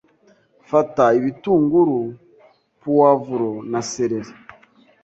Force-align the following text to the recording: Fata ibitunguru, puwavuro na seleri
Fata 0.69 1.03
ibitunguru, 1.17 1.99
puwavuro 2.81 3.51
na 3.71 3.79
seleri 3.89 4.33